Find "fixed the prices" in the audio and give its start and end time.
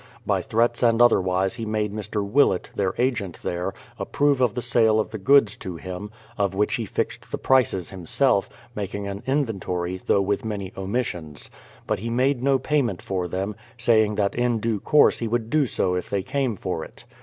6.87-7.91